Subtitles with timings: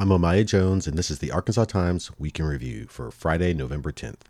[0.00, 3.90] I'm Omaya Jones, and this is the Arkansas Times Week in Review for Friday, November
[3.90, 4.20] 10th.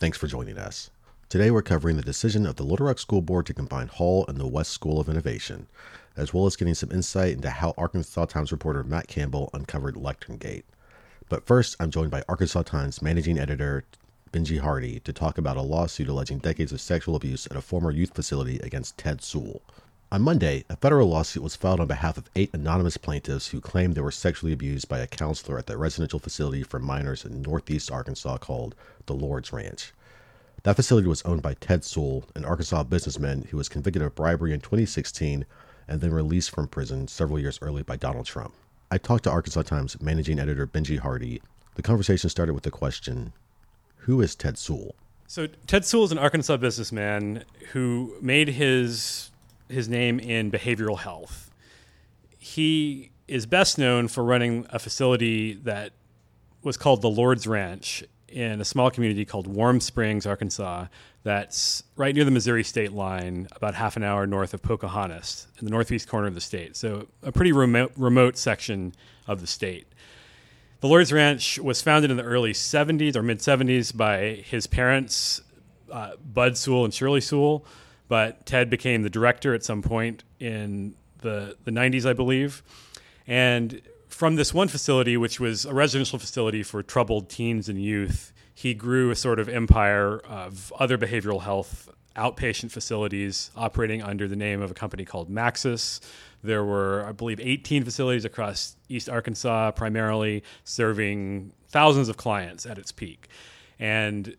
[0.00, 0.90] Thanks for joining us.
[1.28, 4.38] Today we're covering the decision of the Little Rock School Board to combine Hall and
[4.38, 5.68] the West School of Innovation,
[6.16, 10.36] as well as getting some insight into how Arkansas Times reporter Matt Campbell uncovered Lectern
[10.36, 10.64] Gate.
[11.28, 13.84] But first, I'm joined by Arkansas Times managing editor
[14.32, 17.92] Benji Hardy to talk about a lawsuit alleging decades of sexual abuse at a former
[17.92, 19.60] youth facility against Ted Suhl.
[20.14, 23.96] On Monday, a federal lawsuit was filed on behalf of eight anonymous plaintiffs who claimed
[23.96, 27.90] they were sexually abused by a counselor at the residential facility for minors in northeast
[27.90, 28.76] Arkansas called
[29.06, 29.92] the Lord's Ranch.
[30.62, 34.52] That facility was owned by Ted Suhl, an Arkansas businessman who was convicted of bribery
[34.52, 35.46] in 2016
[35.88, 38.54] and then released from prison several years early by Donald Trump.
[38.92, 41.42] I talked to Arkansas Times managing editor Benji Hardy.
[41.74, 43.32] The conversation started with the question
[43.96, 44.92] Who is Ted Suhl?
[45.26, 49.32] So, Ted Suhl is an Arkansas businessman who made his
[49.68, 51.50] his name in behavioral health.
[52.38, 55.92] He is best known for running a facility that
[56.62, 60.86] was called the Lord's Ranch in a small community called Warm Springs, Arkansas,
[61.22, 65.64] that's right near the Missouri state line, about half an hour north of Pocahontas, in
[65.64, 66.76] the northeast corner of the state.
[66.76, 68.92] So, a pretty remote, remote section
[69.26, 69.86] of the state.
[70.80, 75.40] The Lord's Ranch was founded in the early 70s or mid 70s by his parents,
[75.90, 77.64] uh, Bud Suhl and Shirley Suhl
[78.08, 82.62] but Ted became the director at some point in the, the 90s, I believe.
[83.26, 88.32] And from this one facility, which was a residential facility for troubled teens and youth,
[88.54, 94.36] he grew a sort of empire of other behavioral health outpatient facilities operating under the
[94.36, 96.00] name of a company called Maxis.
[96.44, 102.78] There were, I believe, 18 facilities across East Arkansas, primarily serving thousands of clients at
[102.78, 103.28] its peak.
[103.80, 104.36] And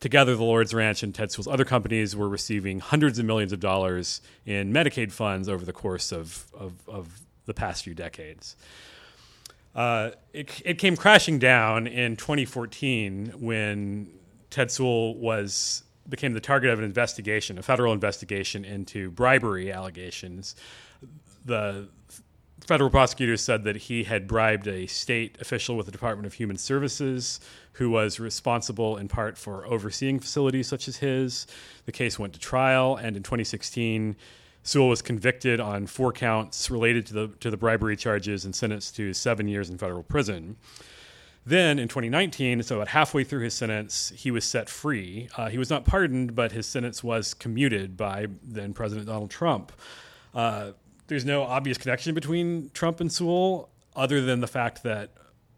[0.00, 3.60] together, the Lord's Ranch and Ted Suhl's other companies were receiving hundreds of millions of
[3.60, 8.56] dollars in Medicaid funds over the course of, of, of the past few decades.
[9.74, 14.08] Uh, it, it came crashing down in 2014 when
[14.50, 20.54] Ted Suhl was became the target of an investigation, a federal investigation into bribery allegations.
[21.46, 21.88] The
[22.66, 26.56] federal prosecutors said that he had bribed a state official with the Department of Human
[26.56, 27.40] Services
[27.72, 31.46] who was responsible in part for overseeing facilities such as his.
[31.86, 34.16] The case went to trial, and in 2016,
[34.64, 38.96] Suhl was convicted on four counts related to the to the bribery charges and sentenced
[38.96, 40.56] to seven years in federal prison.
[41.46, 45.28] Then in 2019, so about halfway through his sentence, he was set free.
[45.36, 49.70] Uh, he was not pardoned, but his sentence was commuted by then President Donald Trump.
[50.34, 50.72] Uh,
[51.06, 55.10] there's no obvious connection between Trump and Suhl, other than the fact that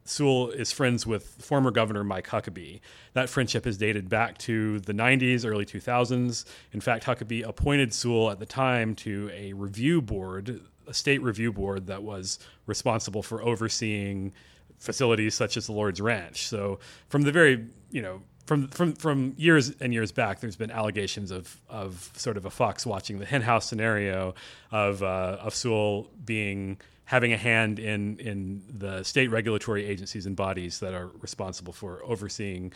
[0.05, 2.81] Suhl is friends with former Governor Mike Huckabee.
[3.15, 6.45] That friendship is dated back to the 90s, early 2000s.
[6.73, 11.53] In fact, Huckabee appointed Suhl at the time to a review board, a state review
[11.53, 14.33] board that was responsible for overseeing
[14.79, 16.47] facilities such as the Lord's Ranch.
[16.47, 20.71] So, from the very, you know, from from from years and years back, there's been
[20.71, 24.35] allegations of of sort of a fox watching the henhouse scenario
[24.71, 30.37] of uh, of Suhl being having a hand in in the state regulatory agencies and
[30.37, 32.73] bodies that are responsible for overseeing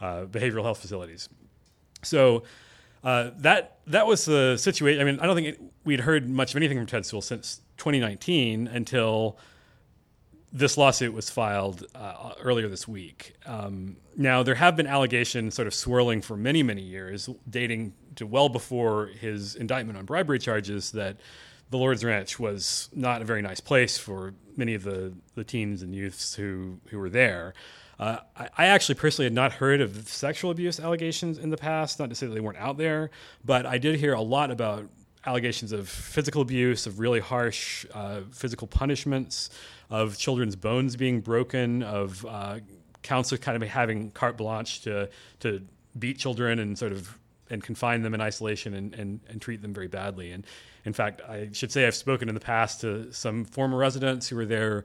[0.00, 1.28] uh, behavioral health facilities.
[2.02, 2.44] So.
[3.04, 5.00] Uh, that that was the situation.
[5.00, 7.60] I mean, I don't think it, we'd heard much of anything from Ted Suhl since
[7.76, 9.38] 2019 until
[10.52, 13.34] this lawsuit was filed uh, earlier this week.
[13.44, 18.26] Um, now, there have been allegations sort of swirling for many, many years, dating to
[18.26, 21.18] well before his indictment on bribery charges, that
[21.70, 25.82] the Lord's Ranch was not a very nice place for many of the, the teens
[25.82, 27.52] and youths who, who were there.
[27.98, 31.98] Uh, I, I, actually personally had not heard of sexual abuse allegations in the past,
[31.98, 33.10] not to say that they weren't out there,
[33.44, 34.88] but I did hear a lot about
[35.26, 39.50] allegations of physical abuse, of really harsh uh, physical punishments,
[39.90, 42.58] of children's bones being broken, of uh,
[43.02, 45.08] counselors kind of having carte blanche to
[45.40, 45.62] to
[45.98, 47.18] beat children and sort of
[47.50, 50.32] and confine them in isolation and, and, and treat them very badly.
[50.32, 50.46] And
[50.84, 54.36] in fact, I should say I've spoken in the past to some former residents who
[54.36, 54.84] were there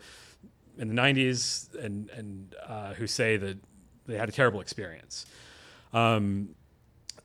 [0.77, 3.57] in the 90s and, and uh, who say that
[4.05, 5.25] they had a terrible experience.
[5.93, 6.55] Um,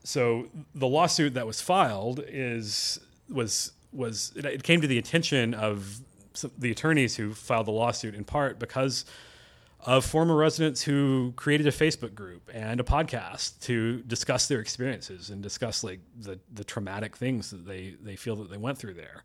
[0.03, 2.99] so the lawsuit that was filed is
[3.29, 5.99] was was it, it came to the attention of
[6.57, 9.05] the attorneys who filed the lawsuit in part because
[9.85, 15.29] of former residents who created a Facebook group and a podcast to discuss their experiences
[15.29, 18.93] and discuss like the, the traumatic things that they, they feel that they went through
[18.93, 19.23] there.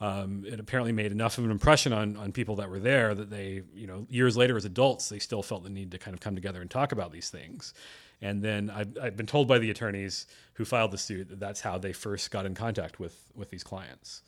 [0.00, 3.30] Um, it apparently made enough of an impression on, on people that were there that
[3.30, 6.20] they, you know, years later as adults, they still felt the need to kind of
[6.20, 7.74] come together and talk about these things.
[8.20, 11.60] And then I've, I've been told by the attorneys who filed the suit that that's
[11.60, 14.22] how they first got in contact with with these clients.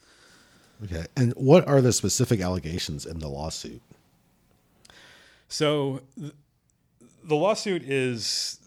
[0.82, 3.80] Okay, and what are the specific allegations in the lawsuit?
[5.48, 6.32] So th-
[7.22, 8.58] the lawsuit is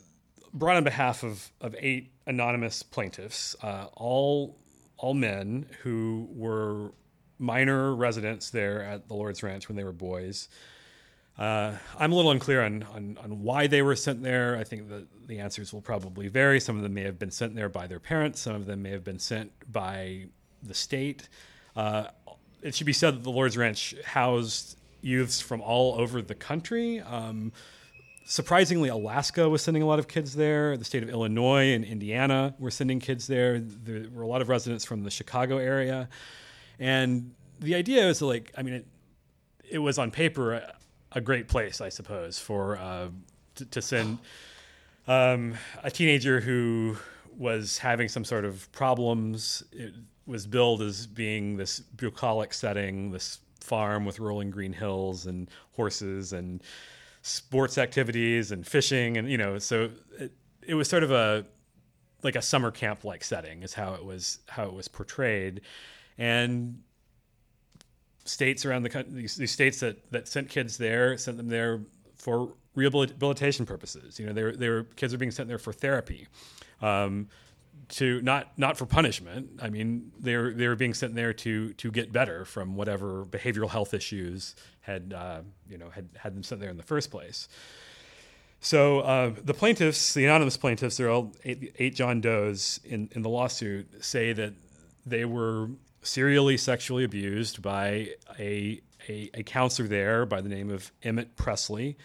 [0.54, 4.58] brought on behalf of, of eight anonymous plaintiffs, uh, all
[4.98, 6.92] all men who were
[7.40, 10.50] minor residents there at the Lord's Ranch when they were boys.
[11.38, 14.58] Uh, I'm a little unclear on, on, on why they were sent there.
[14.58, 16.60] I think that the answers will probably vary.
[16.60, 18.40] Some of them may have been sent there by their parents.
[18.42, 20.26] Some of them may have been sent by
[20.64, 21.30] the state.
[21.78, 22.08] Uh,
[22.64, 27.00] it should be said that the Lord's Ranch housed youths from all over the country.
[27.02, 27.52] Um,
[28.26, 30.76] surprisingly, Alaska was sending a lot of kids there.
[30.76, 33.60] The state of Illinois and Indiana were sending kids there.
[33.60, 36.10] There were a lot of residents from the Chicago area,
[36.80, 38.88] and the idea was like, I mean, it,
[39.70, 40.76] it was on paper a,
[41.12, 43.10] a, great place, I suppose, for uh,
[43.56, 44.18] to, to, send
[45.08, 45.54] um,
[45.84, 46.98] a teenager who
[47.38, 49.64] was having some sort of problems.
[49.72, 49.94] It
[50.28, 56.34] was billed as being this bucolic setting, this farm with rolling green hills and horses
[56.34, 56.62] and
[57.22, 60.32] sports activities and fishing and you know so it,
[60.66, 61.46] it was sort of a
[62.24, 65.62] like a summer camp like setting is how it was how it was portrayed.
[66.18, 66.82] And
[68.26, 71.82] states around the country these, these states that that sent kids there sent them there
[72.16, 74.20] for rehabilitation purposes.
[74.20, 76.28] You know they were, they were kids are being sent there for therapy.
[76.82, 77.30] Um,
[77.90, 79.60] to not not for punishment.
[79.62, 83.26] I mean, they were they were being sent there to to get better from whatever
[83.26, 87.12] behavioral health issues had uh, you know had had them sent there in the first
[87.12, 87.48] place.
[88.60, 93.22] So uh, the plaintiffs, the anonymous plaintiffs, they're all eight, eight John Does in in
[93.22, 94.54] the lawsuit, say that
[95.06, 95.70] they were
[96.02, 101.98] serially sexually abused by a, a, a counselor there by the name of Emmett Presley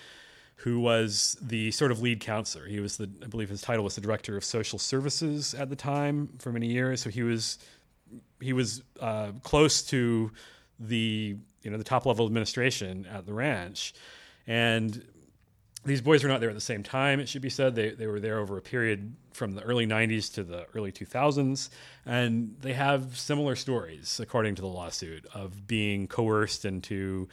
[0.63, 2.67] who was the sort of lead counselor.
[2.67, 5.77] He was the, I believe his title was the director of social services at the
[5.77, 7.01] time for many years.
[7.01, 7.59] So he was,
[8.41, 10.31] he was uh, close to
[10.79, 13.93] the, you know, the top level administration at the ranch,
[14.47, 15.05] and
[15.85, 17.19] these boys were not there at the same time.
[17.19, 20.33] It should be said they they were there over a period from the early '90s
[20.35, 21.71] to the early 2000s,
[22.07, 27.29] and they have similar stories, according to the lawsuit, of being coerced into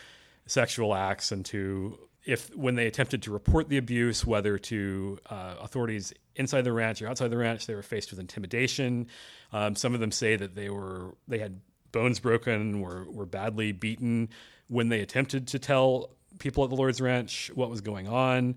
[0.48, 1.98] sexual acts and to
[2.30, 7.02] if when they attempted to report the abuse, whether to uh, authorities inside the ranch
[7.02, 9.08] or outside the ranch, they were faced with intimidation.
[9.52, 11.60] Um, some of them say that they were they had
[11.92, 14.30] bones broken, were were badly beaten
[14.68, 18.56] when they attempted to tell people at the Lord's Ranch what was going on.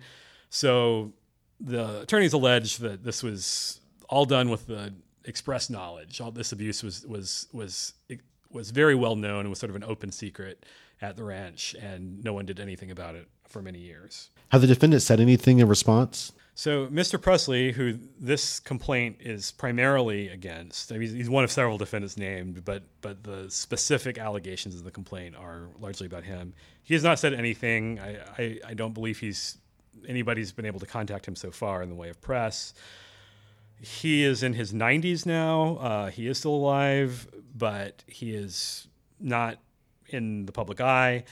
[0.51, 1.15] So
[1.59, 4.93] the attorneys allege that this was all done with the
[5.25, 6.21] express knowledge.
[6.21, 7.95] All this abuse was was was
[8.51, 10.67] was very well known and was sort of an open secret
[11.03, 14.31] at the ranch, and no one did anything about it for many years.
[14.51, 16.33] Have the defendants said anything in response?
[16.55, 17.21] So, Mr.
[17.21, 22.65] Presley, who this complaint is primarily against, I mean, he's one of several defendants named,
[22.65, 26.53] but but the specific allegations of the complaint are largely about him.
[26.83, 27.99] He has not said anything.
[27.99, 29.59] I, I, I don't believe he's
[30.07, 32.75] anybody's been able to contact him so far in the way of press.
[33.81, 35.77] He is in his 90s now.
[35.77, 38.87] Uh, he is still alive, but he is
[39.19, 39.59] not
[40.13, 41.25] in the public eye.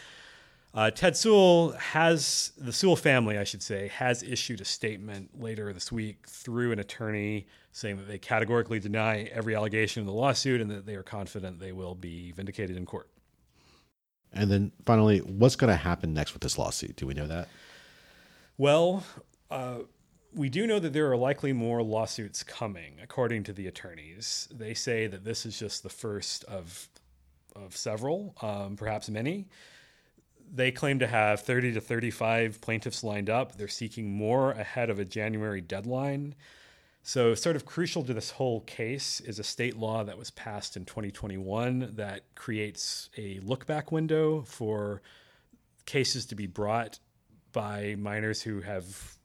[0.72, 5.72] Uh, Ted Suhl has, the Suhl family, I should say, has issued a statement later
[5.72, 10.60] this week through an attorney saying that they categorically deny every allegation in the lawsuit
[10.60, 13.08] and that they are confident they will be vindicated in court.
[14.32, 16.94] And then finally, what's going to happen next with this lawsuit?
[16.94, 17.48] Do we know that?
[18.56, 19.04] Well,
[19.50, 19.78] uh,
[20.32, 24.48] we do know that there are likely more lawsuits coming, according to the attorneys.
[24.52, 26.88] They say that this is just the first of
[27.56, 29.46] of several, um, perhaps many
[30.52, 33.56] they claim to have 30 to 35 plaintiffs lined up.
[33.56, 36.34] They're seeking more ahead of a January deadline.
[37.02, 40.76] So, sort of crucial to this whole case is a state law that was passed
[40.76, 45.00] in 2021 that creates a look back window for
[45.86, 46.98] cases to be brought
[47.52, 49.16] by minors who have,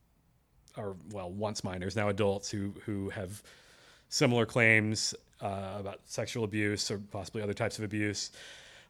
[0.78, 3.44] or well, once minors, now adults who, who have
[4.10, 8.32] similar claims uh, about sexual abuse or possibly other types of abuse.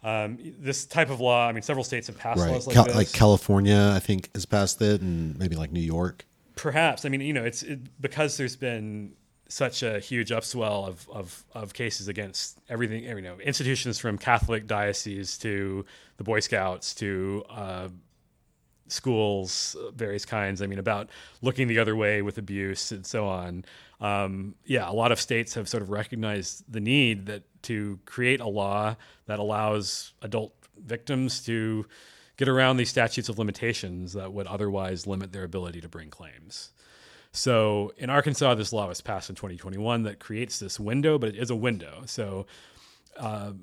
[0.03, 2.51] Um, this type of law, I mean, several states have passed right.
[2.51, 2.95] laws like Cal- this.
[2.95, 6.25] Like California, I think, has passed it, and maybe like New York.
[6.55, 7.05] Perhaps.
[7.05, 9.13] I mean, you know, it's it, because there's been
[9.47, 14.67] such a huge upswell of, of, of cases against everything, you know, institutions from Catholic
[14.67, 15.85] dioceses to
[16.17, 17.89] the Boy Scouts to uh,
[18.87, 20.61] schools, various kinds.
[20.61, 21.09] I mean, about
[21.41, 23.65] looking the other way with abuse and so on.
[23.99, 28.39] Um, yeah, a lot of states have sort of recognized the need that to create
[28.39, 31.85] a law that allows adult victims to
[32.37, 36.71] get around these statutes of limitations that would otherwise limit their ability to bring claims.
[37.31, 41.35] So in Arkansas, this law was passed in 2021 that creates this window, but it
[41.35, 42.03] is a window.
[42.05, 42.45] So
[43.17, 43.53] uh,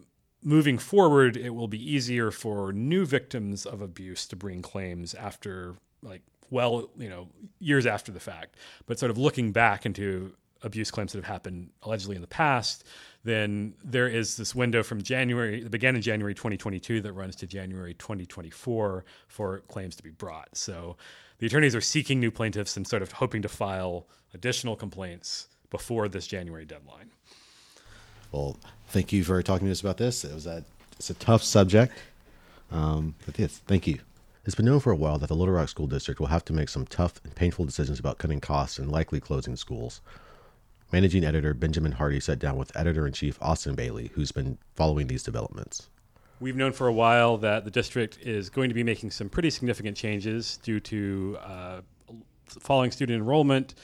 [0.42, 5.76] moving forward, it will be easier for new victims of abuse to bring claims after,
[6.02, 7.28] like, well, you know,
[7.60, 8.56] years after the fact.
[8.86, 10.32] But sort of looking back into
[10.62, 12.84] abuse claims that have happened allegedly in the past,
[13.24, 17.46] then there is this window from January, that began in January 2022 that runs to
[17.46, 20.48] January 2024 for claims to be brought.
[20.56, 20.96] So
[21.38, 26.08] the attorneys are seeking new plaintiffs and sort of hoping to file additional complaints before
[26.08, 27.10] this January deadline.
[28.32, 28.56] Well,
[28.88, 30.24] thank you for talking to us about this.
[30.24, 31.92] It was a it's a tough subject,
[32.70, 33.98] um, but yes, thank you.
[34.44, 36.52] It's been known for a while that the Little Rock School District will have to
[36.52, 40.00] make some tough and painful decisions about cutting costs and likely closing schools.
[40.90, 45.06] Managing editor Benjamin Hardy sat down with editor in chief Austin Bailey, who's been following
[45.06, 45.88] these developments.
[46.40, 49.50] We've known for a while that the district is going to be making some pretty
[49.50, 51.80] significant changes due to uh,
[52.46, 53.74] falling student enrollment,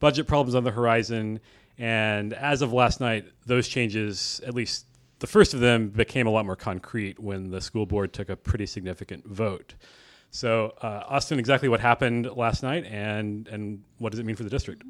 [0.00, 1.40] budget problems on the horizon,
[1.78, 4.86] and as of last night, those changes, at least
[5.18, 8.36] the first of them, became a lot more concrete when the school board took a
[8.36, 9.74] pretty significant vote.
[10.30, 14.44] So, uh, Austin, exactly what happened last night, and and what does it mean for
[14.44, 14.82] the district?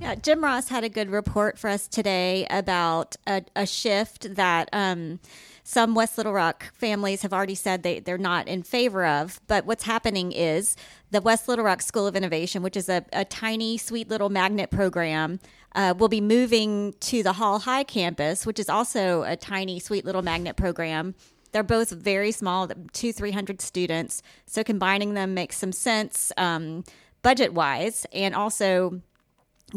[0.00, 4.68] Yeah, Jim Ross had a good report for us today about a, a shift that
[4.72, 5.18] um,
[5.66, 9.40] some West Little Rock families have already said they, they're not in favor of.
[9.46, 10.76] But what's happening is
[11.10, 14.70] the West Little Rock School of Innovation, which is a, a tiny, sweet little magnet
[14.70, 15.40] program,
[15.74, 20.04] uh, will be moving to the Hall High campus, which is also a tiny, sweet
[20.04, 21.14] little magnet program.
[21.52, 24.22] They're both very small, two, 300 students.
[24.44, 26.84] So combining them makes some sense um,
[27.22, 29.00] budget wise and also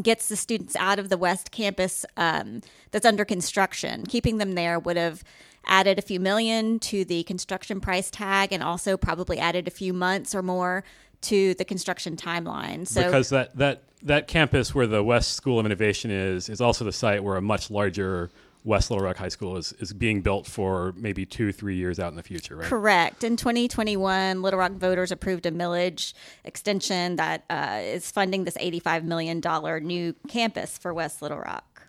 [0.02, 4.04] gets the students out of the West campus um, that's under construction.
[4.06, 5.24] Keeping them there would have
[5.68, 9.92] added a few million to the construction price tag and also probably added a few
[9.92, 10.84] months or more
[11.20, 12.86] to the construction timeline.
[12.86, 16.84] So because that that that campus where the West School of Innovation is is also
[16.84, 18.30] the site where a much larger
[18.64, 22.10] West Little Rock High School is, is being built for maybe two, three years out
[22.10, 22.66] in the future, right?
[22.66, 23.24] Correct.
[23.24, 26.12] In 2021, Little Rock voters approved a millage
[26.44, 29.40] extension that uh, is funding this $85 million
[29.86, 31.86] new campus for West Little Rock.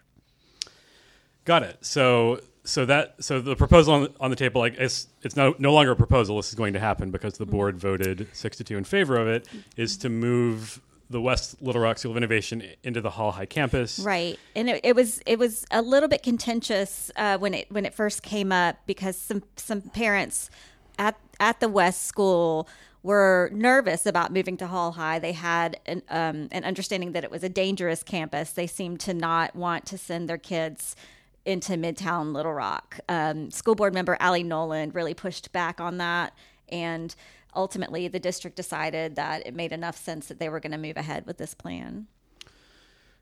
[1.44, 1.78] Got it.
[1.82, 5.74] So so that so the proposal on, on the table like it's it's no no
[5.74, 8.78] longer a proposal this is going to happen because the board voted 6 to 2
[8.78, 13.02] in favor of it is to move the West Little Rock School of Innovation into
[13.02, 13.98] the Hall High campus.
[13.98, 17.86] Right, and it, it was it was a little bit contentious uh, when it when
[17.86, 20.50] it first came up because some some parents
[21.00, 22.68] at at the West School
[23.02, 25.18] were nervous about moving to Hall High.
[25.20, 28.52] They had an um, an understanding that it was a dangerous campus.
[28.52, 30.96] They seemed to not want to send their kids
[31.50, 33.00] into Midtown Little Rock.
[33.10, 36.34] Um, school board member Ali Noland really pushed back on that
[36.70, 37.16] and
[37.56, 40.98] ultimately the district decided that it made enough sense that they were going to move
[40.98, 42.08] ahead with this plan.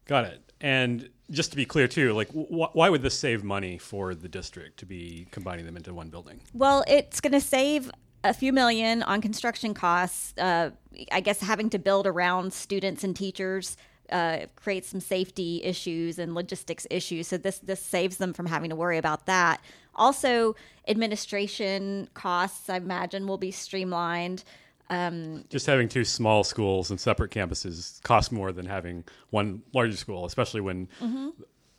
[0.06, 0.52] Got it.
[0.62, 4.30] And just to be clear too, like wh- why would this save money for the
[4.30, 6.42] district to be combining them into one building?
[6.54, 7.92] Well, it's going to save
[8.24, 10.34] a few million on construction costs.
[10.38, 10.72] Uh,
[11.12, 13.78] I guess having to build around students and teachers
[14.12, 17.28] uh, creates some safety issues and logistics issues.
[17.28, 19.62] So this this saves them from having to worry about that.
[19.96, 20.56] Also,
[20.88, 24.44] administration costs, I imagine, will be streamlined.
[24.90, 29.98] Um, Just having two small schools and separate campuses costs more than having one larger
[29.98, 31.30] school, especially when mm-hmm.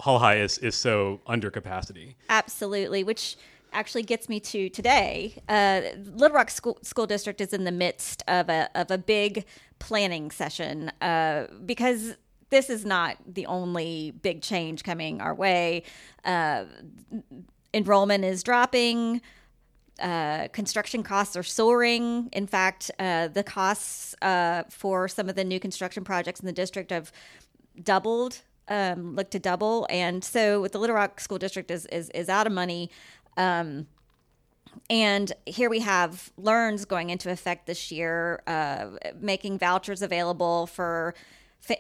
[0.00, 2.16] Hall High is, is so under capacity.
[2.28, 3.37] Absolutely, which
[3.73, 5.35] actually gets me to today.
[5.49, 9.44] Uh, Little Rock School, School District is in the midst of a, of a big
[9.78, 12.16] planning session uh, because
[12.50, 15.82] this is not the only big change coming our way.
[16.25, 16.64] Uh,
[17.75, 19.20] enrollment is dropping.
[20.00, 22.28] Uh, construction costs are soaring.
[22.32, 26.52] In fact, uh, the costs uh, for some of the new construction projects in the
[26.52, 27.12] district have
[27.82, 29.87] doubled, um, look to double.
[29.90, 32.90] And so, with the Little Rock School District is is, is out of money.
[33.37, 33.87] Um,
[34.90, 38.87] and here we have LEARNs going into effect this year, uh,
[39.20, 41.14] making vouchers available for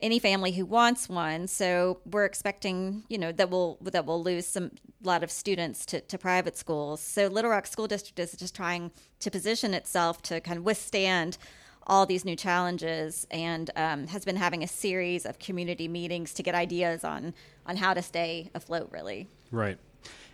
[0.02, 1.46] any family who wants one.
[1.46, 6.00] So we're expecting, you know, that we'll that we'll lose some lot of students to,
[6.00, 7.00] to private schools.
[7.00, 8.90] So Little Rock School District is just trying
[9.20, 11.38] to position itself to kind of withstand
[11.86, 16.42] all these new challenges and um, has been having a series of community meetings to
[16.42, 17.32] get ideas on
[17.64, 18.88] on how to stay afloat.
[18.90, 19.78] Really, right.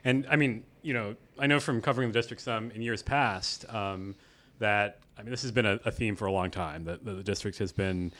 [0.04, 3.64] And I mean, you know, I know from covering the district some in years past
[3.74, 4.14] um,
[4.58, 7.22] that I mean this has been a, a theme for a long time that the
[7.22, 8.12] district has been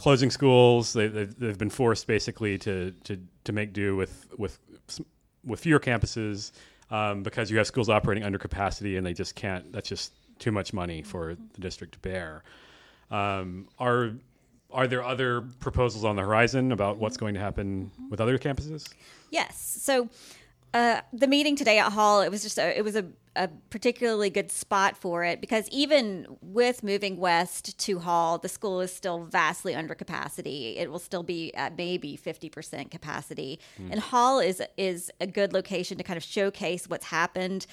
[0.00, 0.94] closing schools.
[0.94, 4.58] They, they've, they've been forced basically to, to, to make do with, with,
[5.44, 6.52] with fewer campuses
[6.90, 10.52] um, because you have schools operating under capacity and they just can't, that's just too
[10.52, 12.42] much money for the district to bear.
[13.10, 14.12] Um, are,
[14.72, 18.88] are there other proposals on the horizon about what's going to happen with other campuses?
[19.28, 19.80] Yes.
[19.82, 20.08] So
[20.72, 24.30] Uh, the meeting today at Hall, it was just a, it was a, a particularly
[24.30, 29.24] good spot for it because even with moving west to Hall, the school is still
[29.24, 30.76] vastly under capacity.
[30.78, 33.58] It will still be at maybe fifty percent capacity,
[33.90, 37.66] and Hall is is a good location to kind of showcase what's happened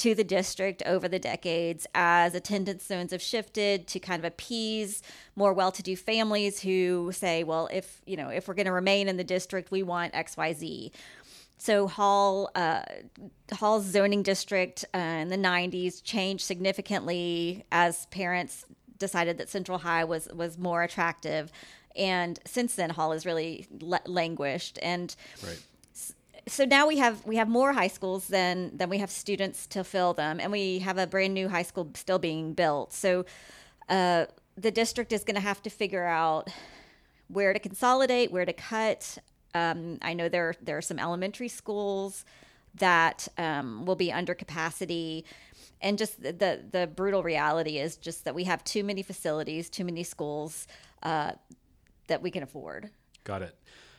[0.00, 5.02] to the district over the decades as attendance zones have shifted to kind of appease
[5.36, 9.18] more well-to-do families who say well if you know if we're going to remain in
[9.18, 10.90] the district we want xyz
[11.60, 12.82] so hall uh,
[13.52, 18.64] hall's zoning district uh, in the 90s changed significantly as parents
[18.98, 21.52] decided that central high was was more attractive
[21.96, 23.66] and since then hall has really
[24.06, 25.14] languished and
[25.46, 25.58] Right.
[26.46, 29.84] so now we have we have more high schools than than we have students to
[29.84, 32.92] fill them, and we have a brand new high school still being built.
[32.92, 33.24] So
[33.88, 34.26] uh,
[34.56, 36.48] the district is going to have to figure out
[37.28, 39.18] where to consolidate, where to cut.
[39.54, 42.24] Um, I know there there are some elementary schools
[42.74, 45.24] that um, will be under capacity,
[45.80, 49.68] and just the, the the brutal reality is just that we have too many facilities,
[49.68, 50.66] too many schools
[51.02, 51.32] uh,
[52.06, 52.90] that we can afford.
[53.24, 53.56] Got it.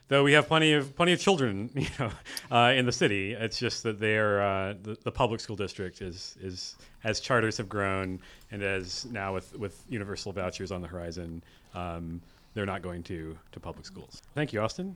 [0.07, 2.11] Though we have plenty of plenty of children, you know,
[2.51, 3.31] uh, in the city.
[3.33, 7.69] It's just that they're uh, the, the public school district is is as charters have
[7.69, 8.19] grown
[8.51, 11.41] and as now with with universal vouchers on the horizon,
[11.73, 12.21] um,
[12.53, 14.21] they're not going to to public schools.
[14.35, 14.95] Thank you, Austin.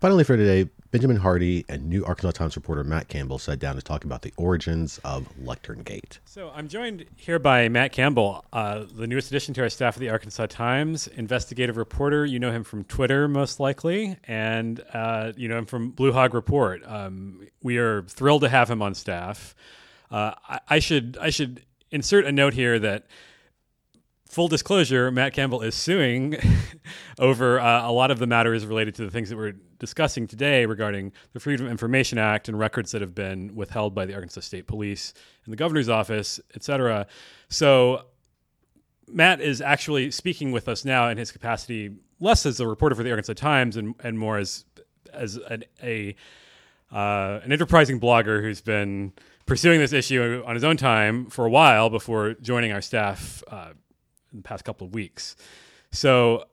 [0.00, 3.82] Finally, for today, Benjamin Hardy and New Arkansas Times reporter Matt Campbell sat down to
[3.82, 6.20] talk about the origins of Lectern Gate.
[6.24, 10.00] So I'm joined here by Matt Campbell, uh, the newest addition to our staff at
[10.00, 12.24] the Arkansas Times, investigative reporter.
[12.24, 16.34] You know him from Twitter, most likely, and uh, you know him from Blue Hog
[16.34, 16.82] Report.
[16.86, 19.54] Um, we are thrilled to have him on staff.
[20.10, 23.06] Uh, I, I should I should insert a note here that
[24.28, 26.36] full disclosure, Matt Campbell is suing
[27.18, 30.66] over uh, a lot of the matters related to the things that we're discussing today
[30.66, 34.40] regarding the Freedom of Information Act and records that have been withheld by the Arkansas
[34.40, 35.14] State Police
[35.44, 37.06] and the governor's office, et cetera.
[37.48, 38.06] So
[39.08, 43.02] Matt is actually speaking with us now in his capacity less as a reporter for
[43.02, 44.64] the Arkansas Times and, and more as
[45.12, 46.14] as an, a
[46.92, 49.12] uh, an enterprising blogger who's been
[49.44, 53.70] pursuing this issue on his own time for a while before joining our staff uh,
[54.32, 55.36] in the past couple of weeks.
[55.92, 56.44] So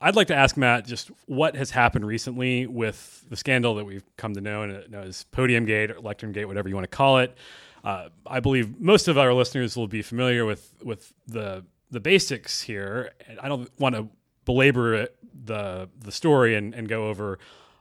[0.00, 4.04] I'd like to ask Matt just what has happened recently with the scandal that we've
[4.16, 6.96] come to know, and know as Podium Gate or Lectern Gate, whatever you want to
[6.96, 7.36] call it.
[7.82, 12.62] Uh, I believe most of our listeners will be familiar with with the the basics
[12.62, 13.10] here.
[13.28, 14.08] And I don't want to
[14.44, 17.38] belabor it, the the story and, and go over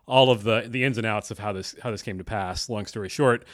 [0.08, 2.68] all of the the ins and outs of how this how this came to pass.
[2.70, 3.46] Long story short,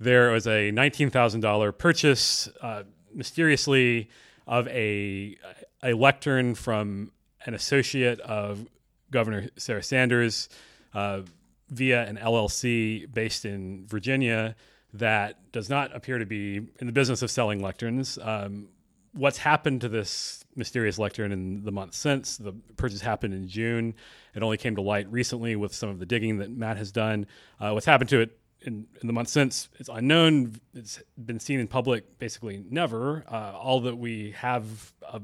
[0.00, 4.08] there was a nineteen thousand dollar purchase uh, mysteriously
[4.46, 5.36] of a
[5.82, 7.12] a lectern from
[7.46, 8.66] an associate of
[9.10, 10.48] Governor Sarah Sanders
[10.92, 11.22] uh,
[11.70, 14.54] via an LLC based in Virginia
[14.92, 18.24] that does not appear to be in the business of selling lecterns.
[18.24, 18.68] Um,
[19.12, 23.94] what's happened to this mysterious lectern in the months since the purchase happened in June?
[24.34, 27.26] It only came to light recently with some of the digging that Matt has done.
[27.60, 30.60] Uh, what's happened to it in, in, the months since it's unknown.
[30.74, 33.24] It's been seen in public basically never.
[33.30, 35.20] Uh, all that we have uh,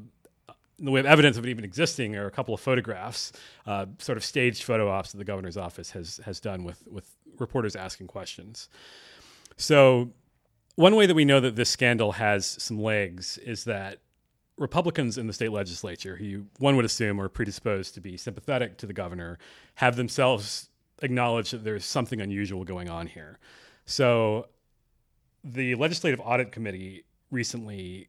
[0.82, 3.32] in have evidence of it even existing are a couple of photographs,
[3.66, 7.16] uh, sort of staged photo ops that the governor's office has has done with with
[7.38, 8.68] reporters asking questions.
[9.56, 10.10] So,
[10.76, 13.98] one way that we know that this scandal has some legs is that
[14.58, 18.86] Republicans in the state legislature, who one would assume are predisposed to be sympathetic to
[18.86, 19.38] the governor,
[19.76, 20.68] have themselves
[21.00, 23.38] acknowledged that there's something unusual going on here.
[23.84, 24.48] So,
[25.44, 28.08] the Legislative Audit Committee recently,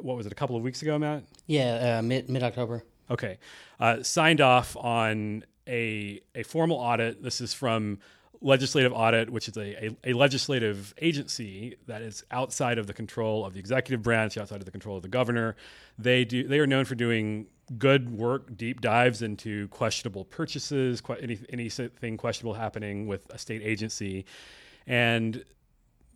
[0.00, 1.24] what was it, a couple of weeks ago, Matt?
[1.46, 2.84] Yeah, uh, mid mid October.
[3.10, 3.38] Okay,
[3.80, 7.22] uh, signed off on a a formal audit.
[7.22, 7.98] This is from
[8.40, 13.44] legislative audit, which is a, a, a, legislative agency that is outside of the control
[13.44, 15.54] of the executive branch, outside of the control of the governor.
[15.98, 17.46] They do they are known for doing
[17.78, 23.62] good work, deep dives into questionable purchases, que- any, anything questionable happening with a state
[23.62, 24.26] agency,
[24.86, 25.44] and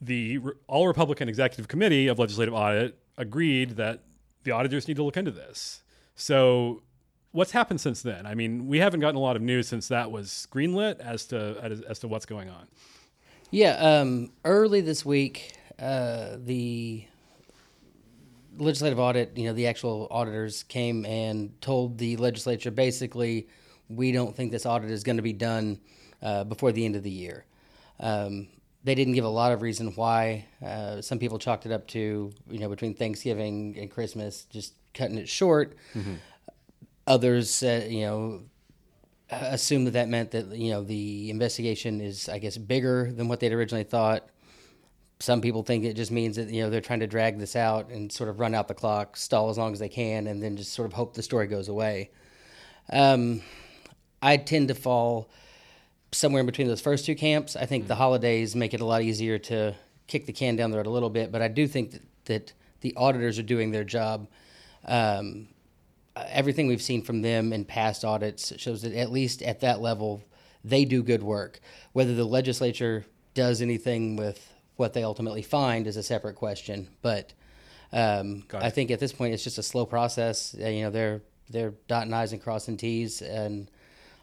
[0.00, 4.02] the all Republican executive committee of legislative audit agreed that
[4.44, 5.82] the auditors need to look into this.
[6.14, 6.82] So
[7.32, 8.26] what's happened since then?
[8.26, 11.58] I mean, we haven't gotten a lot of news since that was greenlit as to
[11.62, 12.66] as, as to what's going on.
[13.50, 17.04] Yeah, um, early this week, uh, the
[18.58, 23.46] legislative audit, you know, the actual auditors came and told the legislature basically,
[23.88, 25.78] we don't think this audit is going to be done
[26.22, 27.44] uh, before the end of the year.
[28.00, 28.48] Um,
[28.86, 30.46] they didn't give a lot of reason why.
[30.64, 35.18] Uh, some people chalked it up to, you know, between Thanksgiving and Christmas, just cutting
[35.18, 35.76] it short.
[35.94, 36.14] Mm-hmm
[37.06, 38.42] others said, you know,
[39.30, 43.40] assume that that meant that you know the investigation is, I guess, bigger than what
[43.40, 44.28] they'd originally thought.
[45.18, 47.90] Some people think it just means that you know they're trying to drag this out
[47.90, 50.56] and sort of run out the clock, stall as long as they can, and then
[50.56, 52.10] just sort of hope the story goes away.
[52.90, 53.42] Um,
[54.22, 55.30] I tend to fall
[56.12, 57.56] somewhere in between those first two camps.
[57.56, 59.74] I think the holidays make it a lot easier to
[60.06, 62.52] kick the can down the road a little bit, but I do think that, that
[62.80, 64.28] the auditors are doing their job.
[64.84, 65.48] Um,
[66.16, 70.22] everything we've seen from them in past audits shows that at least at that level,
[70.64, 71.60] they do good work.
[71.92, 77.32] Whether the legislature does anything with what they ultimately find is a separate question, but.
[77.92, 80.56] Um, I think at this point it's just a slow process.
[80.60, 83.70] Uh, you know, they're they're dotting i's and crossing t's, and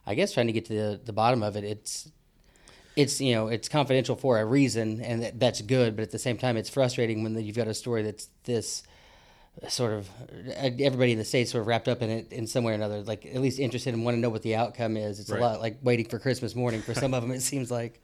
[0.05, 1.63] I guess trying to get to the, the bottom of it.
[1.63, 2.11] It's
[2.95, 5.95] it's you know it's confidential for a reason, and that, that's good.
[5.95, 8.83] But at the same time, it's frustrating when you've got a story that's this
[9.67, 10.09] sort of
[10.57, 13.01] everybody in the state sort of wrapped up in it in some way or another.
[13.01, 15.19] Like at least interested and want to know what the outcome is.
[15.19, 15.39] It's right.
[15.39, 17.31] a lot like waiting for Christmas morning for some of them.
[17.31, 18.01] It seems like.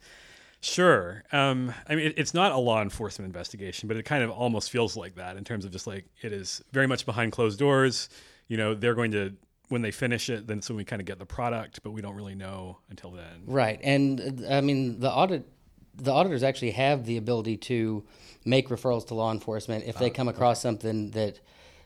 [0.62, 1.24] Sure.
[1.32, 4.70] Um, I mean, it, it's not a law enforcement investigation, but it kind of almost
[4.70, 8.10] feels like that in terms of just like it is very much behind closed doors.
[8.46, 9.32] You know, they're going to
[9.70, 12.16] when they finish it, then so we kind of get the product, but we don't
[12.16, 13.44] really know until then.
[13.46, 15.46] Right, and I mean the audit,
[15.94, 18.04] the auditors actually have the ability to
[18.44, 20.68] make referrals to law enforcement if they ah, come across okay.
[20.68, 21.40] something that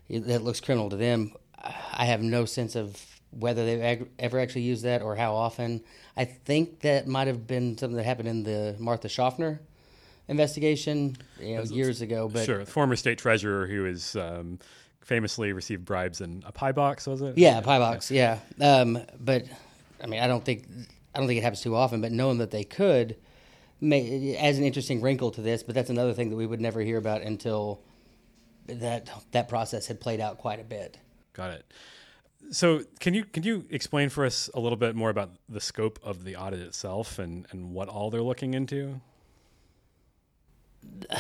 [0.09, 1.35] that looks criminal to them.
[1.63, 5.83] I have no sense of whether they've ever actually used that or how often.
[6.17, 9.59] I think that might have been something that happened in the Martha Shoffner
[10.27, 12.31] investigation, you know, years ago.
[12.33, 14.17] But sure, former state treasurer who is.
[14.17, 14.59] Um,
[15.05, 17.39] famously received bribes in a pie box, was it?
[17.39, 18.11] Yeah, a pie box.
[18.11, 18.79] Yeah, yeah.
[18.79, 19.45] Um, but
[20.03, 20.67] I mean, I don't think
[21.15, 22.01] I don't think it happens too often.
[22.01, 23.17] But knowing that they could,
[23.81, 25.63] may, as an interesting wrinkle to this.
[25.63, 27.81] But that's another thing that we would never hear about until
[28.67, 30.99] that that process had played out quite a bit.
[31.35, 31.65] Got it.
[32.51, 35.99] So can you can you explain for us a little bit more about the scope
[36.03, 39.01] of the audit itself and and what all they're looking into?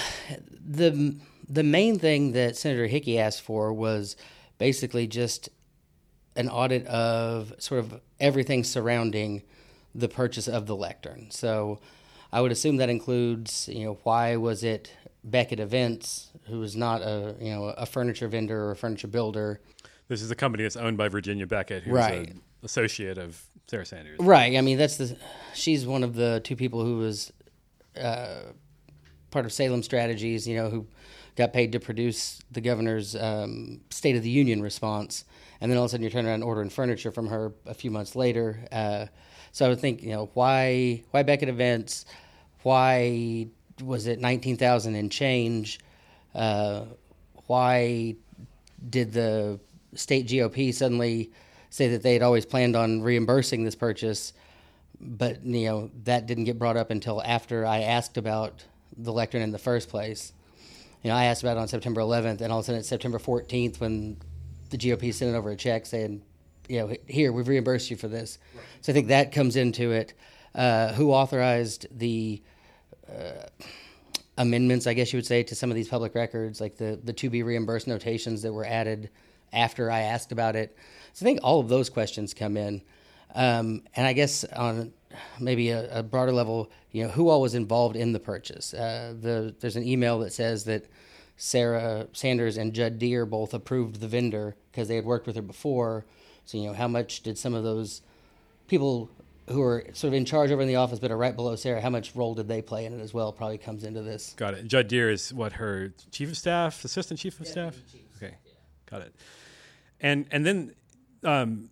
[0.67, 1.15] The
[1.49, 4.17] the main thing that Senator Hickey asked for was
[4.59, 5.49] basically just
[6.37, 9.43] an audit of sort of everything surrounding
[9.95, 11.31] the purchase of the lectern.
[11.31, 11.81] So
[12.33, 14.91] I would assume that includes, you know, why was it
[15.25, 19.61] Beckett Events, who is not a, you know, a furniture vendor or a furniture builder.
[20.09, 22.29] This is a company that's owned by Virginia Beckett, who's right.
[22.29, 24.19] an associate of Sarah Sanders.
[24.21, 24.57] Right.
[24.57, 25.17] I mean, that's the
[25.55, 27.33] she's one of the two people who was
[27.99, 28.41] uh,
[29.31, 30.87] part of Salem Strategies, you know, who
[31.37, 35.25] got paid to produce the governor's um, State of the Union response,
[35.61, 37.91] and then all of a sudden you're turning around ordering furniture from her a few
[37.91, 38.67] months later.
[38.71, 39.07] Uh,
[39.53, 42.07] so I would think, you know, why why Beckett Events?
[42.63, 43.49] Why
[43.83, 45.81] was it nineteen thousand and change?
[46.35, 46.85] Uh,
[47.47, 48.17] why
[48.89, 49.59] did the
[49.95, 51.31] state GOP suddenly
[51.71, 54.33] say that they had always planned on reimbursing this purchase?
[55.01, 58.65] But you know that didn't get brought up until after I asked about
[58.97, 60.33] the lectern in the first place
[61.05, 62.89] you know, I asked about it on September 11th, and all of a sudden it's
[62.89, 64.17] September 14th when
[64.71, 66.23] the GOP sent over a check saying,
[66.67, 68.39] you know, here we've reimbursed you for this.
[68.55, 68.65] Right.
[68.81, 70.15] So I think that comes into it.
[70.55, 72.41] Uh, who authorized the
[73.09, 73.47] uh,
[74.39, 77.13] amendments, I guess you would say, to some of these public records, like the the
[77.13, 79.11] to be reimbursed notations that were added
[79.53, 80.77] after I asked about it.
[81.13, 82.83] So I think all of those questions come in,
[83.35, 84.93] um, and I guess on
[85.41, 88.75] maybe a, a, broader level, you know, who all was involved in the purchase.
[88.75, 90.87] Uh, the, there's an email that says that
[91.37, 95.43] Sarah Sanders and Judd Deere both approved the vendor because they had worked with her
[95.43, 96.05] before.
[96.45, 98.03] So, you know, how much did some of those
[98.67, 99.11] people
[99.49, 101.81] who are sort of in charge over in the office but are right below Sarah,
[101.81, 103.33] how much role did they play in it as well?
[103.33, 104.35] Probably comes into this.
[104.37, 104.67] Got it.
[104.67, 107.77] Judd Deere is what her chief of staff, assistant chief of yeah, staff.
[108.17, 108.53] Okay, yeah.
[108.91, 109.15] got it.
[110.01, 110.75] And and then
[111.25, 111.71] um,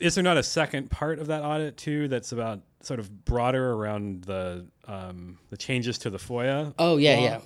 [0.00, 3.72] is there not a second part of that audit too that's about sort of broader
[3.72, 6.74] around the um, the changes to the FOIA?
[6.78, 7.22] Oh yeah, law?
[7.22, 7.40] yeah,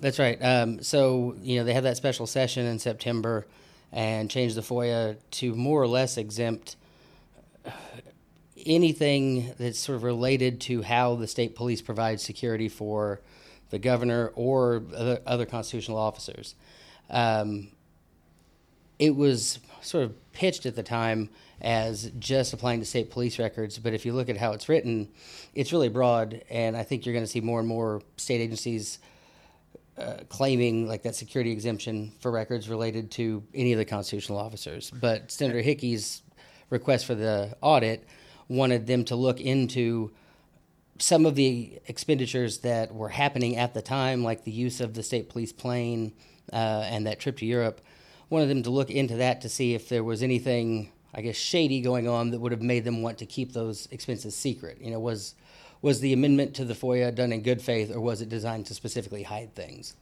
[0.00, 0.38] that's right.
[0.42, 3.46] Um, so you know they had that special session in September
[3.92, 6.76] and changed the FOIA to more or less exempt
[8.66, 13.20] anything that's sort of related to how the state police provide security for
[13.70, 16.54] the governor or other, other constitutional officers.
[17.10, 17.68] Um,
[18.98, 23.78] it was sort of pitched at the time as just applying to state police records.
[23.78, 25.08] But if you look at how it's written,
[25.54, 28.98] it's really broad, and I think you're going to see more and more state agencies
[29.98, 34.90] uh, claiming like that security exemption for records related to any of the constitutional officers.
[34.90, 36.22] But Senator Hickey's
[36.70, 38.06] request for the audit
[38.48, 40.12] wanted them to look into
[40.98, 45.02] some of the expenditures that were happening at the time, like the use of the
[45.02, 46.12] state police plane
[46.52, 47.80] uh, and that trip to Europe.
[48.30, 51.80] Wanted them to look into that to see if there was anything I guess, shady
[51.80, 54.78] going on that would have made them want to keep those expenses secret?
[54.80, 55.34] You know, was
[55.80, 58.74] was the amendment to the FOIA done in good faith, or was it designed to
[58.74, 59.94] specifically hide things?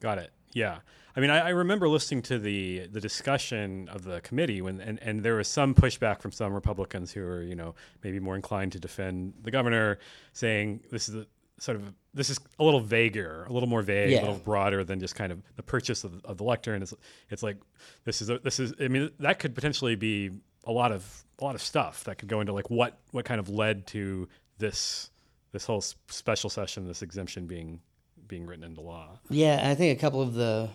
[0.00, 0.30] Got it.
[0.52, 0.78] Yeah.
[1.16, 4.98] I mean, I, I, remember listening to the the discussion of the committee when, and,
[5.02, 8.72] and there was some pushback from some Republicans who were, you know, maybe more inclined
[8.72, 9.98] to defend the governor,
[10.32, 11.26] saying this is
[11.60, 14.20] sort of this is a little vaguer, a little more vague, yeah.
[14.20, 16.82] a little broader than just kind of the purchase of, of the lectern.
[16.82, 16.94] It's
[17.28, 17.58] it's like
[18.04, 18.74] this is a, this is.
[18.80, 20.30] I mean, that could potentially be
[20.64, 23.38] a lot of a lot of stuff that could go into like what what kind
[23.38, 25.10] of led to this
[25.52, 27.80] this whole special session, this exemption being
[28.26, 29.18] being written into law.
[29.28, 30.70] Yeah, I think a couple of the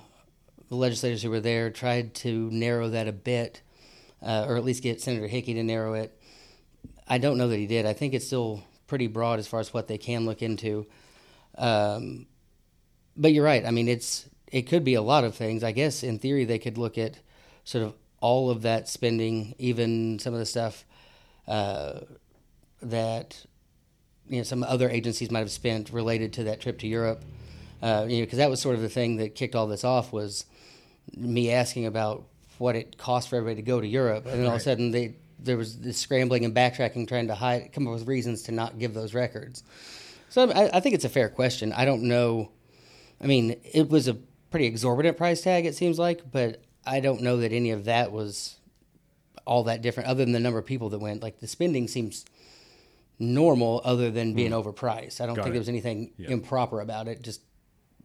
[0.70, 3.62] the legislators who were there tried to narrow that a bit,
[4.22, 6.18] uh, or at least get Senator Hickey to narrow it.
[7.08, 7.86] I don't know that he did.
[7.86, 10.86] I think it's still pretty broad as far as what they can look into.
[11.58, 12.28] Um,
[13.18, 13.66] but you're right.
[13.66, 15.64] I mean, it's it could be a lot of things.
[15.64, 17.18] I guess in theory they could look at
[17.64, 20.86] sort of all of that spending, even some of the stuff
[21.48, 22.00] uh,
[22.82, 23.46] that
[24.28, 27.24] you know some other agencies might have spent related to that trip to Europe.
[27.82, 30.12] Uh, you know, because that was sort of the thing that kicked all this off
[30.12, 30.46] was
[31.16, 32.26] me asking about
[32.58, 34.92] what it cost for everybody to go to Europe, and then all of a sudden
[34.92, 35.16] they
[35.46, 38.80] there was this scrambling and backtracking, trying to hide, come up with reasons to not
[38.80, 39.64] give those records.
[40.30, 41.72] So I, I think it's a fair question.
[41.72, 42.52] I don't know.
[43.22, 44.16] I mean, it was a
[44.50, 48.12] pretty exorbitant price tag, it seems like, but I don't know that any of that
[48.12, 48.58] was
[49.46, 51.24] all that different, other than the number of people that went.
[51.24, 52.26] Like the spending seems
[53.20, 54.64] normal, other than being mm.
[54.64, 55.22] overpriced.
[55.22, 55.54] I don't Got think it.
[55.54, 56.30] there was anything yeah.
[56.30, 57.22] improper about it.
[57.22, 57.42] Just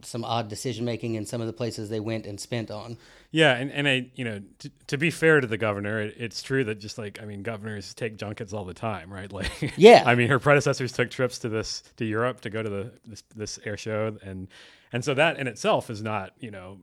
[0.05, 2.97] some odd decision making in some of the places they went and spent on.
[3.31, 6.41] Yeah, and, and I, you know, t- to be fair to the governor, it, it's
[6.41, 9.31] true that just like I mean, governors take junkets all the time, right?
[9.41, 12.69] Like, yeah, I mean, her predecessors took trips to this to Europe to go to
[12.69, 14.49] the this, this air show, and
[14.91, 16.79] and so that in itself is not, you know,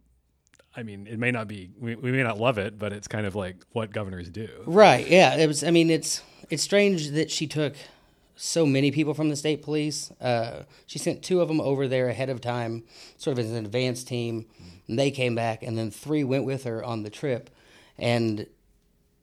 [0.74, 3.26] I mean, it may not be we, we may not love it, but it's kind
[3.26, 5.06] of like what governors do, right?
[5.06, 5.62] Yeah, it was.
[5.62, 7.74] I mean, it's it's strange that she took
[8.40, 10.12] so many people from the state police.
[10.20, 12.84] Uh, she sent two of them over there ahead of time,
[13.16, 14.46] sort of as an advance team.
[14.86, 17.50] And they came back, and then three went with her on the trip.
[17.98, 18.46] And,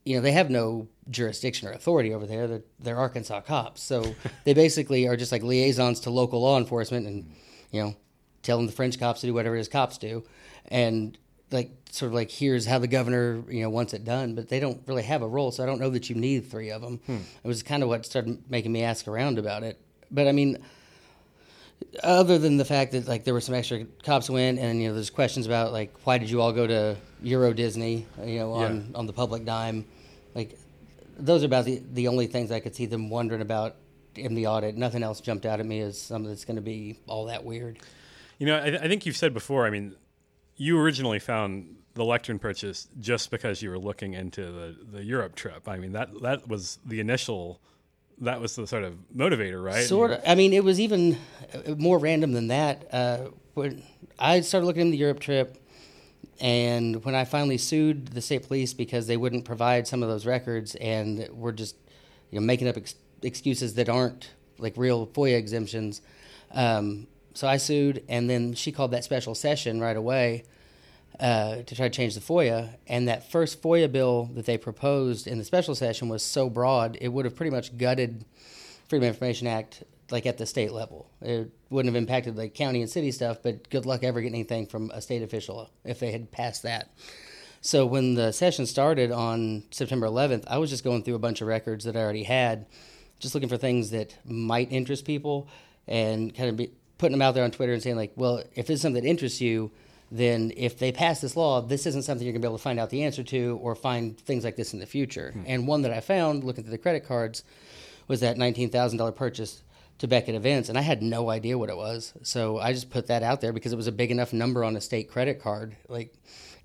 [0.04, 2.46] you know, they have no jurisdiction or authority over there.
[2.46, 3.82] They're, they're Arkansas cops.
[3.82, 7.32] So they basically are just like liaisons to local law enforcement and,
[7.72, 7.96] you know,
[8.44, 10.26] telling the French cops to do whatever his cops do.
[10.68, 11.18] And
[11.56, 14.60] like sort of like here's how the governor you know wants it done, but they
[14.60, 17.00] don't really have a role, so I don't know that you need three of them.
[17.06, 17.18] Hmm.
[17.44, 19.80] It was kind of what started making me ask around about it.
[20.12, 20.60] But I mean,
[22.04, 24.94] other than the fact that like there were some extra cops went, and you know
[24.94, 28.90] there's questions about like why did you all go to Euro Disney, you know, on
[28.92, 28.98] yeah.
[28.98, 29.86] on the public dime,
[30.36, 30.60] like
[31.18, 33.76] those are about the the only things I could see them wondering about
[34.16, 34.76] in the audit.
[34.76, 37.80] Nothing else jumped out at me as something that's going to be all that weird.
[38.38, 39.66] You know, I, I think you've said before.
[39.66, 39.96] I mean,
[40.58, 45.36] you originally found the lectern purchase just because you were looking into the, the Europe
[45.36, 45.68] trip.
[45.68, 47.60] I mean that that was the initial
[48.22, 49.84] that was the sort of motivator, right?
[49.86, 50.22] Sort of.
[50.26, 51.18] I mean, it was even
[51.78, 52.88] more random than that.
[52.94, 53.18] Uh,
[53.54, 53.84] when
[54.18, 55.58] I started looking into the Europe trip,
[56.40, 60.26] and when I finally sued the state police because they wouldn't provide some of those
[60.26, 61.76] records and were just
[62.32, 66.02] you know making up ex- excuses that aren't like real FOIA exemptions.
[66.52, 70.44] Um, so I sued, and then she called that special session right away
[71.20, 72.76] uh, to try to change the FOIA.
[72.88, 76.98] And that first FOIA bill that they proposed in the special session was so broad,
[77.02, 78.26] it would have pretty much gutted
[78.88, 81.10] Freedom of Information Act like at the state level.
[81.22, 84.68] It wouldn't have impacted like county and city stuff, but good luck ever getting anything
[84.68, 86.90] from a state official if they had passed that.
[87.62, 91.42] So when the session started on September 11th, I was just going through a bunch
[91.42, 92.68] of records that I already had,
[93.20, 95.48] just looking for things that might interest people
[95.88, 98.70] and kind of be, putting them out there on Twitter and saying like, well, if
[98.70, 99.72] it's something that interests you,
[100.12, 102.64] then if they pass this law, this isn't something you're going to be able to
[102.64, 105.32] find out the answer to or find things like this in the future.
[105.32, 105.44] Hmm.
[105.46, 107.44] And one that I found looking through the credit cards
[108.08, 109.62] was that $19,000 purchase
[109.98, 112.14] to Beckett Events, and I had no idea what it was.
[112.22, 114.76] So I just put that out there because it was a big enough number on
[114.76, 115.76] a state credit card.
[115.88, 116.14] Like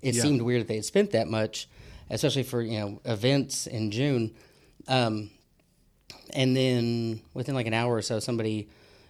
[0.01, 0.21] it yeah.
[0.21, 1.69] seemed weird that they had spent that much,
[2.09, 4.35] especially for you know events in June.
[4.87, 5.31] Um,
[6.33, 8.69] and then within like an hour or so, somebody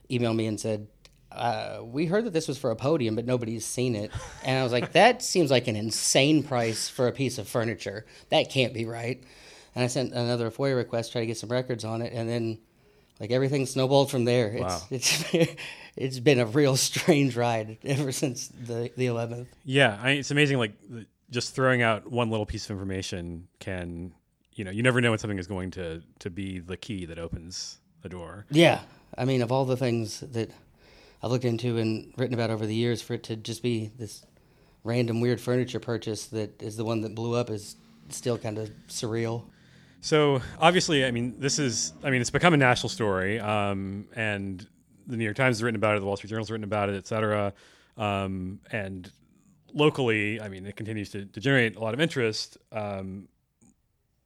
[0.10, 0.88] emailed me and said,
[1.32, 4.12] uh, we heard that this was for a podium, but nobody's seen it.
[4.44, 8.06] And I was like, that seems like an insane price for a piece of furniture.
[8.30, 9.24] That can't be right.
[9.74, 12.60] And I sent another FOIA request, try to get some records on it, and then
[13.20, 14.58] like everything snowballed from there.
[14.60, 14.82] Wow.
[14.90, 15.56] It's it's
[15.96, 19.48] it's been a real strange ride ever since the the 11th.
[19.64, 20.58] Yeah, I, it's amazing.
[20.58, 20.74] Like
[21.30, 24.14] just throwing out one little piece of information can,
[24.54, 27.20] you know, you never know when something is going to to be the key that
[27.20, 28.46] opens the door.
[28.50, 28.82] Yeah,
[29.18, 30.50] I mean, of all the things that
[31.24, 34.26] I've looked into and written about over the years for it to just be this
[34.84, 37.76] random weird furniture purchase that is the one that blew up is
[38.10, 39.46] still kind of surreal.
[40.02, 44.68] So obviously, I mean, this is, I mean, it's become a national story, um, and
[45.06, 46.90] the New York Times has written about it, the Wall Street Journal has written about
[46.90, 47.54] it, et cetera.
[47.98, 49.12] Um, and
[49.74, 52.58] locally, I mean, it continues to, to generate a lot of interest.
[52.72, 53.28] Um,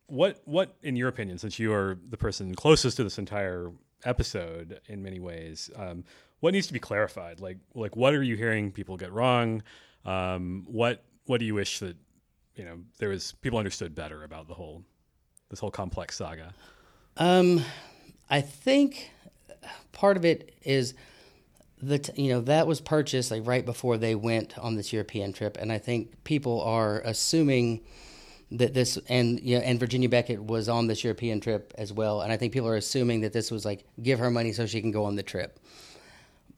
[0.07, 3.71] what, what, in your opinion, since you are the person closest to this entire
[4.05, 6.05] episode in many ways, um,
[6.39, 7.39] what needs to be clarified?
[7.39, 9.63] Like, like, what are you hearing people get wrong?
[10.05, 11.97] Um, what, what do you wish that
[12.55, 14.83] you know there was people understood better about the whole
[15.49, 16.53] this whole complex saga?
[17.17, 17.63] Um,
[18.29, 19.11] I think
[19.91, 20.93] part of it is
[21.81, 25.57] that you know that was purchased like right before they went on this European trip,
[25.59, 27.81] and I think people are assuming
[28.51, 32.21] that this and you know, and Virginia Beckett was on this European trip as well,
[32.21, 34.81] and I think people are assuming that this was like give her money so she
[34.81, 35.59] can go on the trip.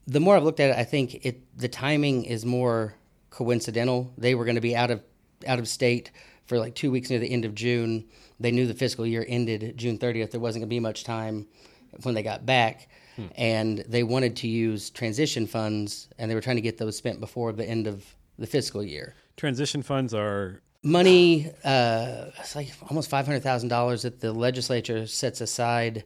[0.07, 2.95] The more I've looked at it, I think it the timing is more
[3.29, 4.13] coincidental.
[4.17, 5.03] They were going to be out of
[5.45, 6.11] out of state
[6.47, 8.05] for like two weeks near the end of June.
[8.39, 10.31] They knew the fiscal year ended June 30th.
[10.31, 11.47] There wasn't going to be much time
[12.03, 12.89] when they got back.
[13.15, 13.25] Hmm.
[13.35, 17.19] And they wanted to use transition funds, and they were trying to get those spent
[17.19, 18.05] before the end of
[18.37, 19.15] the fiscal year.
[19.35, 21.51] Transition funds are money.
[21.63, 26.03] Uh, it's like almost five hundred thousand dollars that the legislature sets aside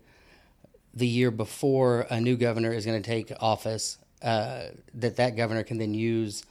[0.94, 3.98] the year before a new governor is going to take office.
[4.22, 6.44] Uh, that that governor can then use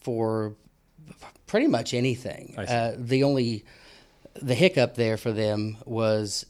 [0.00, 0.54] for
[1.46, 2.54] pretty much anything.
[2.58, 3.64] Uh, the only
[4.42, 6.44] the hiccup there for them was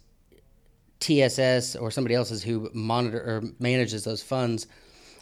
[1.01, 4.67] TSS or somebody else's who monitor or manages those funds.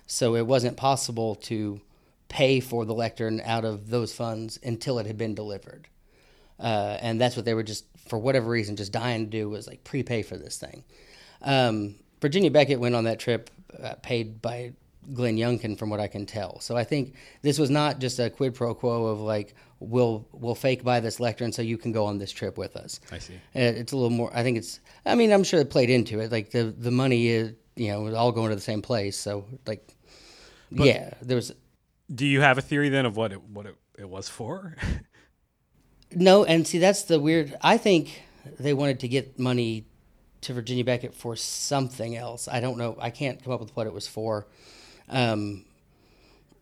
[0.07, 1.81] So it wasn't possible to
[2.29, 5.88] pay for the lectern out of those funds until it had been delivered.
[6.59, 9.66] Uh, and that's what they were just, for whatever reason, just dying to do was
[9.66, 10.85] like prepay for this thing.
[11.42, 13.50] Um, Virginia Beckett went on that trip
[13.82, 14.72] uh, paid by
[15.12, 16.61] Glenn Youngkin, from what I can tell.
[16.61, 20.54] So I think this was not just a quid pro quo of like we'll we'll
[20.54, 23.00] fake buy this lectern so you can go on this trip with us.
[23.11, 23.35] I see.
[23.35, 24.30] Uh, it's a little more.
[24.32, 24.80] I think it's.
[25.04, 26.30] I mean, I'm sure it played into it.
[26.30, 29.18] Like the the money is you know all going to the same place.
[29.18, 29.87] So like,
[30.70, 31.52] but yeah, there was.
[32.14, 34.76] Do you have a theory then of what it what it, it was for?
[36.14, 37.56] no, and see that's the weird.
[37.61, 38.22] I think
[38.61, 39.87] they wanted to get money
[40.42, 42.48] to Virginia Beckett for something else.
[42.48, 42.96] I don't know.
[43.00, 44.46] I can't come up with what it was for
[45.09, 45.64] um,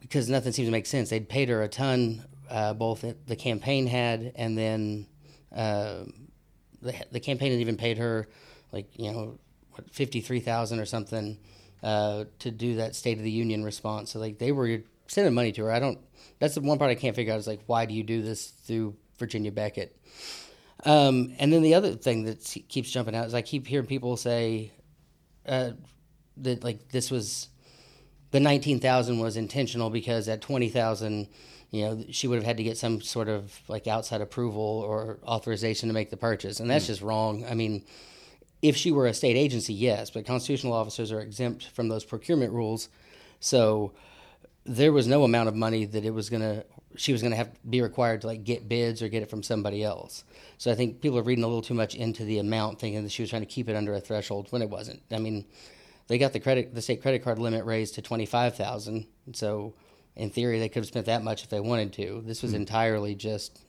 [0.00, 1.10] because nothing seems to make sense.
[1.10, 5.06] They'd paid her a ton, uh, both the campaign had, and then
[5.54, 6.04] uh,
[6.82, 8.28] the, the campaign had even paid her
[8.72, 9.38] like you know
[9.72, 11.38] what fifty three thousand or something
[11.82, 14.10] uh, to do that State of the Union response.
[14.10, 15.72] So like they were sending money to her.
[15.72, 15.98] I don't.
[16.38, 18.48] That's the one part I can't figure out is like why do you do this
[18.48, 19.96] through Virginia Beckett?
[20.84, 24.16] Um, and then the other thing that keeps jumping out is I keep hearing people
[24.16, 24.72] say
[25.46, 25.72] uh,
[26.38, 27.48] that like this was
[28.30, 31.28] the 19,000 was intentional because at 20,000
[31.70, 35.18] you know she would have had to get some sort of like outside approval or
[35.24, 36.60] authorization to make the purchase.
[36.60, 36.88] And that's mm.
[36.88, 37.44] just wrong.
[37.48, 37.84] I mean
[38.62, 42.52] if she were a state agency yes but constitutional officers are exempt from those procurement
[42.52, 42.88] rules.
[43.40, 43.92] So
[44.64, 46.64] there was no amount of money that it was going to
[46.96, 49.30] she was going to have to be required to like get bids or get it
[49.30, 50.24] from somebody else
[50.58, 53.12] so i think people are reading a little too much into the amount thinking that
[53.12, 55.44] she was trying to keep it under a threshold when it wasn't i mean
[56.10, 59.06] they got the credit the state credit card limit raised to twenty five thousand.
[59.32, 59.74] So
[60.16, 62.24] in theory, they could have spent that much if they wanted to.
[62.26, 63.60] This was mm entirely just.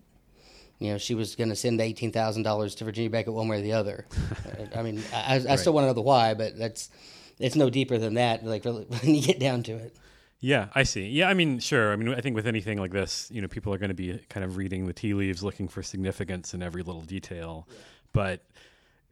[0.79, 3.59] You know, she was going to send eighteen thousand dollars to Virginia Beckett one way
[3.59, 4.07] or the other.
[4.75, 5.59] I mean, I, I right.
[5.59, 6.89] still want to know the why, but that's
[7.37, 8.43] it's no deeper than that.
[8.43, 9.95] Like really, when you get down to it.
[10.43, 11.07] Yeah, I see.
[11.07, 11.93] Yeah, I mean, sure.
[11.93, 14.19] I mean, I think with anything like this, you know, people are going to be
[14.27, 17.75] kind of reading the tea leaves, looking for significance in every little detail, yeah.
[18.11, 18.45] but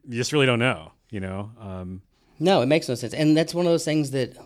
[0.08, 0.90] you just really don't know.
[1.08, 2.02] You know, um,
[2.40, 4.36] no, it makes no sense, and that's one of those things that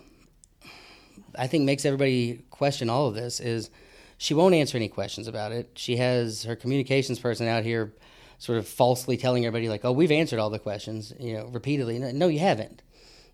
[1.37, 3.39] I think makes everybody question all of this.
[3.39, 3.71] Is
[4.19, 5.71] she won't answer any questions about it?
[5.75, 7.93] She has her communications person out here,
[8.37, 11.97] sort of falsely telling everybody like, "Oh, we've answered all the questions," you know, repeatedly.
[11.97, 12.83] No, you haven't.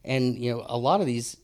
[0.06, 1.36] And you know, a lot of these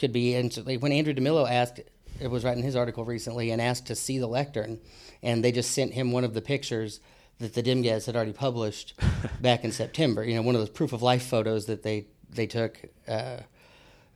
[0.00, 0.40] could be.
[0.42, 1.80] Like when Andrew DeMillo asked,
[2.20, 4.80] it was writing his article recently, and asked to see the lectern,
[5.22, 7.00] and they just sent him one of the pictures
[7.38, 8.94] that the Dem-Gaz had already published
[9.40, 10.24] back in September.
[10.24, 13.38] You know, one of those proof of life photos that they they took uh,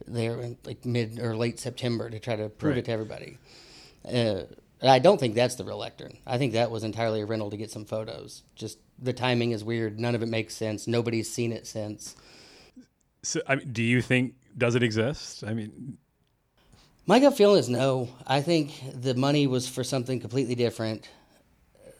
[0.06, 2.78] there in like mid or late September to try to prove right.
[2.78, 3.38] it to everybody.
[4.04, 4.42] Uh,
[4.82, 6.18] I don't think that's the real lectern.
[6.26, 8.42] I think that was entirely a rental to get some photos.
[8.54, 9.98] Just the timing is weird.
[9.98, 10.86] None of it makes sense.
[10.86, 12.14] Nobody's seen it since.
[13.22, 15.44] So, I mean, do you think does it exist?
[15.44, 15.98] I mean,
[17.06, 18.08] my gut feeling is no.
[18.26, 21.08] I think the money was for something completely different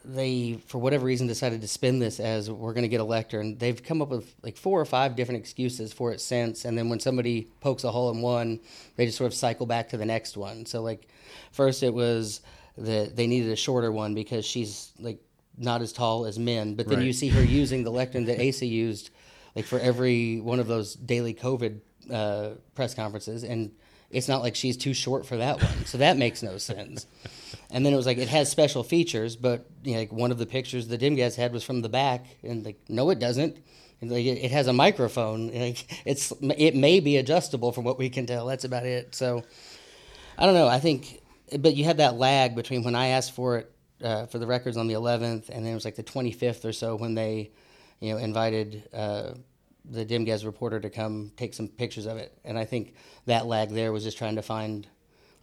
[0.07, 3.57] they, for whatever reason, decided to spin this as we're going to get a lectern.
[3.57, 6.65] They've come up with like four or five different excuses for it since.
[6.65, 8.59] And then when somebody pokes a hole in one,
[8.95, 10.65] they just sort of cycle back to the next one.
[10.65, 11.07] So, like,
[11.51, 12.41] first it was
[12.77, 15.19] that they needed a shorter one because she's like
[15.57, 16.75] not as tall as men.
[16.75, 17.07] But then Right.
[17.07, 19.09] you see her using the lectern that Asa used,
[19.55, 21.79] like for every one of those daily COVID
[22.11, 23.71] uh, press conferences, and
[24.11, 25.85] it's not like she's too short for that one.
[25.85, 27.05] So that makes no sense.
[27.71, 30.37] And then it was like it has special features, but you know, like one of
[30.37, 33.57] the pictures the Dem-Gaz had was from the back, and like no, it doesn't.
[34.01, 35.49] And like it, it has a microphone.
[35.53, 38.45] Like it's it may be adjustable from what we can tell.
[38.45, 39.15] That's about it.
[39.15, 39.43] So
[40.37, 40.67] I don't know.
[40.67, 41.21] I think,
[41.57, 43.71] but you had that lag between when I asked for it
[44.03, 46.73] uh, for the records on the 11th, and then it was like the 25th or
[46.73, 47.51] so when they,
[47.99, 49.31] you know, invited uh,
[49.89, 52.37] the Dem-Gaz reporter to come take some pictures of it.
[52.43, 54.87] And I think that lag there was just trying to find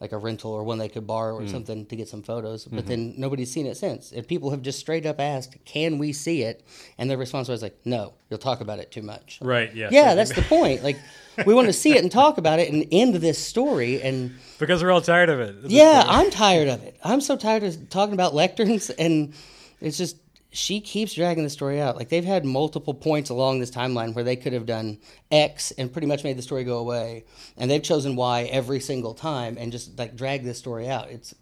[0.02, 1.46] like a rental or one they could borrow or hmm.
[1.46, 2.64] something to get some photos.
[2.64, 2.88] But mm-hmm.
[2.88, 4.10] then nobody's seen it since.
[4.10, 6.66] And people have just straight up asked, "Can we see it?"
[6.98, 9.72] And their response was like, "No, you'll talk about it too much." Right.
[9.72, 9.90] Yeah.
[9.92, 10.82] Yeah, that's the point.
[10.82, 10.98] Like,
[11.46, 14.02] we want to see it and talk about it and end this story.
[14.02, 15.70] And because we're all tired of it.
[15.70, 16.02] yeah.
[16.04, 16.96] I'm tired of it.
[17.04, 19.32] I'm so tired of talking about lecterns, and
[19.80, 20.16] it's just
[20.52, 21.96] she keeps dragging the story out.
[21.96, 24.98] Like they've had multiple points along this timeline where they could have done
[25.30, 27.24] X and pretty much made the story go away,
[27.56, 31.10] and they've chosen Y every single time and just like drag this story out.
[31.10, 31.34] It's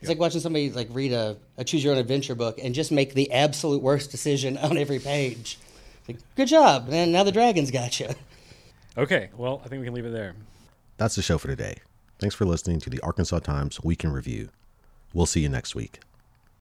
[0.00, 2.90] it's like watching somebody like read a, a choose your own adventure book and just
[2.90, 5.58] make the absolute worst decision on every page.
[6.08, 8.08] Like, good job, and now the dragon's got you.
[8.96, 9.30] Okay.
[9.36, 10.34] Well, I think we can leave it there.
[10.96, 11.76] That's the show for today.
[12.18, 14.48] Thanks for listening to the Arkansas Times Week in Review.
[15.14, 16.00] We'll see you next week.